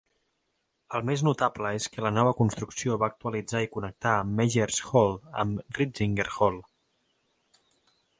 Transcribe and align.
El 0.99 1.03
més 1.07 1.23
notable 1.25 1.73
és 1.79 1.83
que 1.95 2.05
la 2.05 2.11
nova 2.15 2.31
construcció 2.39 2.95
va 3.03 3.09
actualitzar 3.13 3.61
i 3.65 3.69
connectar 3.75 4.13
Meggers 4.39 4.79
Hall 4.93 5.13
amb 5.45 5.77
Ritzinger 5.81 6.27
Hall. 6.39 6.59